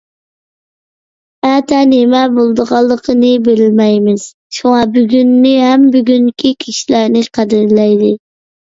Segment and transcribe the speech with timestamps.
[1.49, 4.27] ئەتە نېمە بولىدىغانلىقىنى بىلمەيمىز.
[4.61, 8.15] شۇڭا بۈگۈننى ھەم بۈگۈنكى كىشىلەرنى قەدىرلەيلى!